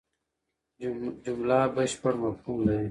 [1.23, 2.79] جمله بشپړ مفهوم لري.